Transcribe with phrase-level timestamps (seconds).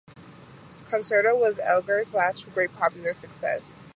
[0.79, 3.81] The concerto was Elgar's last great popular success.